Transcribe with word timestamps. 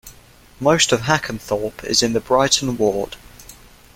Most 0.59 0.91
of 0.91 1.01
Hackenthorpe 1.01 1.83
is 1.83 2.01
in 2.01 2.13
the 2.13 2.19
Beighton 2.19 2.75
ward. 2.75 3.17